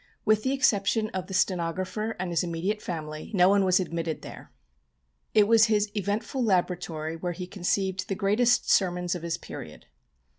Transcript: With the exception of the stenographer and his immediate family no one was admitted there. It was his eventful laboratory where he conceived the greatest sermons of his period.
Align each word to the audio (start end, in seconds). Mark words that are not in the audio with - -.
With 0.25 0.41
the 0.41 0.51
exception 0.51 1.09
of 1.11 1.27
the 1.27 1.33
stenographer 1.35 2.15
and 2.17 2.31
his 2.31 2.43
immediate 2.43 2.81
family 2.81 3.29
no 3.35 3.49
one 3.49 3.63
was 3.63 3.79
admitted 3.79 4.23
there. 4.23 4.51
It 5.35 5.47
was 5.47 5.65
his 5.65 5.91
eventful 5.95 6.43
laboratory 6.43 7.15
where 7.15 7.33
he 7.33 7.45
conceived 7.45 8.07
the 8.09 8.15
greatest 8.15 8.67
sermons 8.67 9.13
of 9.13 9.21
his 9.21 9.37
period. 9.37 9.85